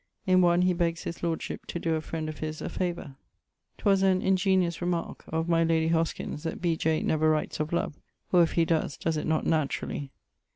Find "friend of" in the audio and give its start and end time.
2.01-2.39